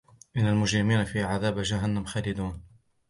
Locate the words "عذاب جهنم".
1.23-2.05